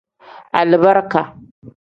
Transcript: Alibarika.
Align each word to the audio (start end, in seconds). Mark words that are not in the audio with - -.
Alibarika. 0.59 1.21